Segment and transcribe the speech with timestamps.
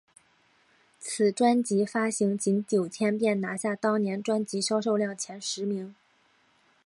[0.99, 5.93] 此专辑发行仅九天便拿下当年专辑销售量前十名。